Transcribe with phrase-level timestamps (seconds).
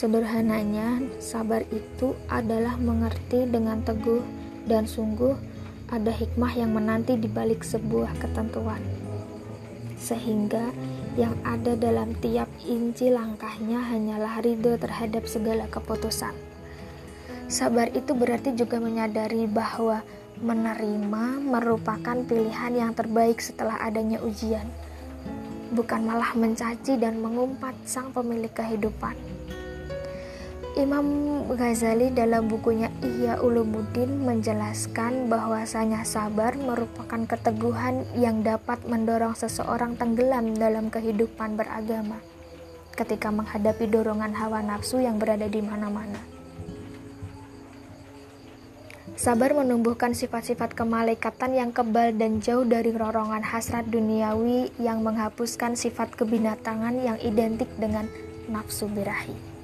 [0.00, 4.24] Sederhananya, sabar itu adalah mengerti dengan teguh
[4.64, 5.36] dan sungguh
[5.92, 8.80] ada hikmah yang menanti di balik sebuah ketentuan.
[10.00, 10.72] Sehingga
[11.20, 16.32] yang ada dalam tiap inci langkahnya hanyalah ridho terhadap segala keputusan.
[17.52, 20.00] Sabar itu berarti juga menyadari bahwa
[20.40, 24.64] menerima merupakan pilihan yang terbaik setelah adanya ujian,
[25.76, 29.39] bukan malah mencaci dan mengumpat sang pemilik kehidupan.
[30.78, 31.02] Imam
[31.50, 40.54] Ghazali dalam bukunya Ihya Ulumuddin menjelaskan bahwasanya sabar merupakan keteguhan yang dapat mendorong seseorang tenggelam
[40.54, 42.22] dalam kehidupan beragama
[42.94, 46.22] ketika menghadapi dorongan hawa nafsu yang berada di mana-mana.
[49.18, 56.14] Sabar menumbuhkan sifat-sifat kemalaikatan yang kebal dan jauh dari rorongan hasrat duniawi yang menghapuskan sifat
[56.14, 58.06] kebinatangan yang identik dengan
[58.46, 59.59] nafsu birahi.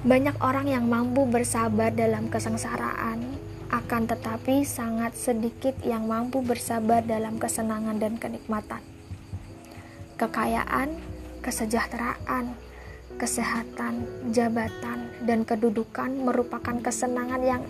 [0.00, 3.20] Banyak orang yang mampu bersabar dalam kesengsaraan,
[3.68, 8.80] akan tetapi sangat sedikit yang mampu bersabar dalam kesenangan dan kenikmatan.
[10.16, 10.96] Kekayaan,
[11.44, 12.56] kesejahteraan,
[13.20, 17.62] kesehatan, jabatan, dan kedudukan merupakan kesenangan yang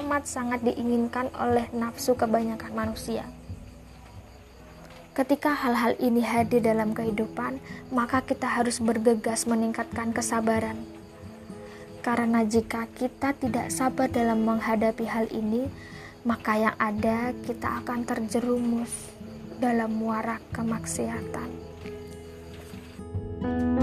[0.00, 3.28] amat sangat diinginkan oleh nafsu kebanyakan manusia.
[5.12, 7.60] Ketika hal-hal ini hadir dalam kehidupan,
[7.92, 10.95] maka kita harus bergegas meningkatkan kesabaran
[12.06, 15.66] karena jika kita tidak sabar dalam menghadapi hal ini,
[16.22, 19.10] maka yang ada kita akan terjerumus
[19.58, 21.50] dalam muara kemaksiatan.
[23.36, 23.75] thank you